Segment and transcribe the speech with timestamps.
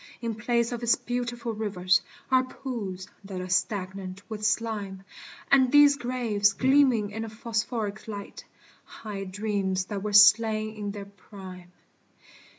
[0.19, 2.01] In place of its beautiful rivers,
[2.31, 5.03] Are pools that are stagnant with slime;
[5.51, 8.43] And these graves gleaming in a phosphoric light,
[8.83, 11.71] Hide dreams that were slain in their prime.